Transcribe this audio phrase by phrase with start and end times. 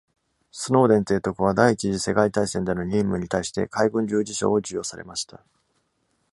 [0.51, 5.45] スノーデン提督は第一次世界大戦での任務に対して海軍十字章を授与されました。